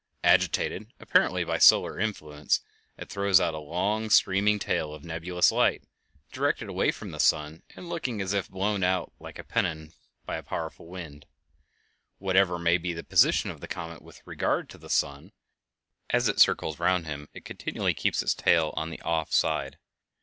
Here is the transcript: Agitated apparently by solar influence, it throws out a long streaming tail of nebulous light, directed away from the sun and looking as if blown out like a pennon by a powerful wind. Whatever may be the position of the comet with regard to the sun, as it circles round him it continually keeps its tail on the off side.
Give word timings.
Agitated 0.23 0.91
apparently 0.99 1.43
by 1.43 1.59
solar 1.59 1.99
influence, 1.99 2.61
it 2.97 3.07
throws 3.07 3.39
out 3.39 3.53
a 3.53 3.59
long 3.59 4.09
streaming 4.09 4.57
tail 4.57 4.95
of 4.95 5.03
nebulous 5.03 5.51
light, 5.51 5.83
directed 6.31 6.67
away 6.67 6.89
from 6.89 7.11
the 7.11 7.19
sun 7.19 7.61
and 7.75 7.87
looking 7.87 8.19
as 8.19 8.33
if 8.33 8.49
blown 8.49 8.83
out 8.83 9.13
like 9.19 9.37
a 9.37 9.43
pennon 9.43 9.93
by 10.25 10.37
a 10.37 10.41
powerful 10.41 10.87
wind. 10.87 11.27
Whatever 12.17 12.57
may 12.57 12.79
be 12.79 12.93
the 12.93 13.03
position 13.03 13.51
of 13.51 13.61
the 13.61 13.67
comet 13.67 14.01
with 14.01 14.23
regard 14.25 14.71
to 14.71 14.79
the 14.79 14.89
sun, 14.89 15.33
as 16.09 16.27
it 16.27 16.39
circles 16.41 16.79
round 16.79 17.05
him 17.05 17.29
it 17.35 17.45
continually 17.45 17.93
keeps 17.93 18.23
its 18.23 18.33
tail 18.33 18.73
on 18.75 18.89
the 18.89 19.01
off 19.03 19.31
side. 19.31 19.77